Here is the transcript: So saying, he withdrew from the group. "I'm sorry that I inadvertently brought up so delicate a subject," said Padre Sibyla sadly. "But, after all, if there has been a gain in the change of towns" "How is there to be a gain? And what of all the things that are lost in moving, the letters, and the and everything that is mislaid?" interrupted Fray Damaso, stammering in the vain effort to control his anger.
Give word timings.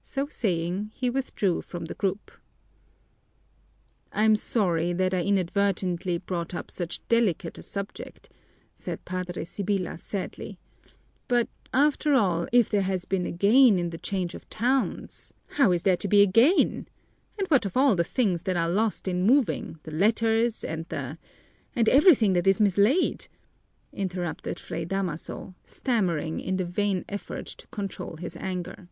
So 0.00 0.26
saying, 0.26 0.90
he 0.94 1.10
withdrew 1.10 1.60
from 1.60 1.84
the 1.84 1.94
group. 1.94 2.30
"I'm 4.10 4.36
sorry 4.36 4.94
that 4.94 5.12
I 5.12 5.20
inadvertently 5.22 6.16
brought 6.16 6.54
up 6.54 6.70
so 6.70 6.86
delicate 7.10 7.58
a 7.58 7.62
subject," 7.62 8.30
said 8.74 9.04
Padre 9.04 9.44
Sibyla 9.44 9.98
sadly. 9.98 10.56
"But, 11.28 11.50
after 11.74 12.14
all, 12.14 12.48
if 12.52 12.70
there 12.70 12.82
has 12.82 13.04
been 13.04 13.26
a 13.26 13.30
gain 13.30 13.78
in 13.78 13.90
the 13.90 13.98
change 13.98 14.34
of 14.34 14.48
towns" 14.48 15.34
"How 15.56 15.72
is 15.72 15.82
there 15.82 15.96
to 15.98 16.08
be 16.08 16.22
a 16.22 16.26
gain? 16.26 16.88
And 17.38 17.46
what 17.48 17.66
of 17.66 17.76
all 17.76 17.94
the 17.94 18.02
things 18.02 18.44
that 18.44 18.56
are 18.56 18.70
lost 18.70 19.08
in 19.08 19.24
moving, 19.26 19.78
the 19.82 19.92
letters, 19.92 20.64
and 20.64 20.86
the 20.88 21.18
and 21.76 21.86
everything 21.86 22.32
that 22.32 22.46
is 22.46 22.62
mislaid?" 22.62 23.28
interrupted 23.92 24.58
Fray 24.58 24.86
Damaso, 24.86 25.54
stammering 25.66 26.40
in 26.40 26.56
the 26.56 26.64
vain 26.64 27.04
effort 27.10 27.46
to 27.48 27.66
control 27.66 28.16
his 28.16 28.36
anger. 28.38 28.88